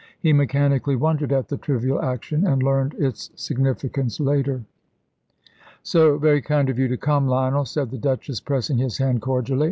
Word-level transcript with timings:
He 0.19 0.33
mechanically 0.33 0.95
wondered 0.95 1.31
at 1.31 1.47
the 1.49 1.57
trivial 1.57 2.01
action, 2.01 2.43
and 2.47 2.63
learned 2.63 2.95
its 2.95 3.29
significance 3.35 4.19
later. 4.19 4.63
"So 5.83 6.17
very 6.17 6.41
kind 6.41 6.71
of 6.71 6.79
you 6.79 6.87
to 6.87 6.97
come, 6.97 7.27
Lionel," 7.27 7.65
said 7.65 7.91
the 7.91 7.99
Duchess, 7.99 8.39
pressing 8.39 8.79
his 8.79 8.97
hand 8.97 9.21
cordially. 9.21 9.59